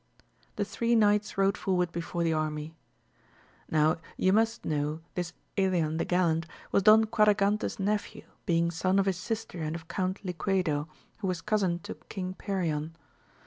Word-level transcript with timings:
The 0.55 0.65
three 0.65 0.95
knights 0.95 1.37
rode 1.37 1.55
forward 1.55 1.91
before 1.91 2.23
the 2.23 2.33
ai 2.33 2.49
my. 2.49 2.71
Now 3.69 3.97
you 4.17 4.33
must 4.33 4.65
know 4.65 5.01
this 5.13 5.31
Elian 5.59 5.97
the 5.97 6.05
gallant 6.05 6.47
was 6.71 6.81
Don 6.81 7.05
Quadragante*s 7.05 7.77
nephew, 7.77 8.23
being 8.47 8.71
son 8.71 8.97
of 8.97 9.05
his 9.05 9.17
sister 9.17 9.59
and 9.61 9.75
of 9.75 9.87
Count 9.87 10.25
Liquedo, 10.25 10.87
who 11.19 11.27
was 11.27 11.41
cousin 11.41 11.77
to 11.83 11.93
King 12.09 12.33
Perion. 12.33 12.95